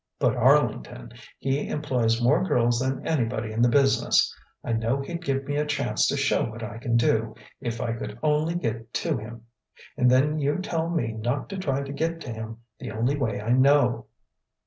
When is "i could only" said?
7.79-8.55